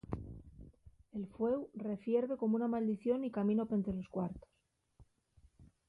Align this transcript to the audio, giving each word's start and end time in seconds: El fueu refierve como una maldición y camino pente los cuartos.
El 1.13 1.27
fueu 1.27 1.69
refierve 1.75 2.35
como 2.35 2.55
una 2.55 2.67
maldición 2.67 3.23
y 3.23 3.29
camino 3.29 3.67
pente 3.67 3.93
los 3.93 4.07
cuartos. 4.09 4.49